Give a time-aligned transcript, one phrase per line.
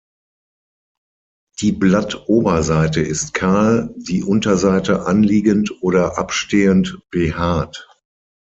[1.59, 7.87] Die Blattoberseite ist kahl, die Unterseite anliegend oder abstehend behaart.